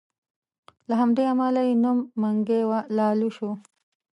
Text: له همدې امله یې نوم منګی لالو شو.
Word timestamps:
له 0.89 0.93
همدې 1.01 1.23
امله 1.33 1.61
یې 1.67 1.73
نوم 1.83 1.99
منګی 2.21 2.61
لالو 2.97 3.29
شو. 3.35 3.51